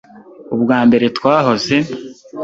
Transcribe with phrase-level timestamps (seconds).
[0.55, 1.75] Ubwa mbere twahoze